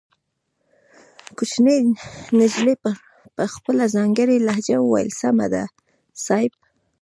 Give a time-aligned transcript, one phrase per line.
[1.37, 1.79] کوچنۍ
[2.37, 2.75] نجلۍ
[3.35, 5.63] په خپله ځانګړې لهجه وويل سمه ده
[6.25, 6.51] صيب.